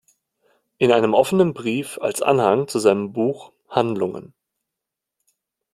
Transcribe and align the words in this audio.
In 0.79 0.91
einem 0.91 1.13
Offenen 1.13 1.53
Brief 1.53 1.99
als 2.01 2.23
Anhang 2.23 2.67
zu 2.67 2.79
seinem 2.79 3.13
Buch 3.13 3.51
"Handlungen. 3.69 4.33